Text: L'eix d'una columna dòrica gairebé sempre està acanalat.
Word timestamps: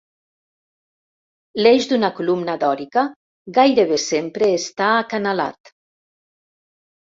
L'eix 1.59 1.85
d'una 1.91 2.09
columna 2.19 2.55
dòrica 2.63 3.03
gairebé 3.59 4.01
sempre 4.07 4.49
està 4.55 4.89
acanalat. 5.05 5.73